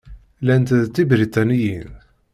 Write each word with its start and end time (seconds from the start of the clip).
Llant 0.45 0.69
d 0.83 0.87
Tibriṭaniyin. 0.93 1.89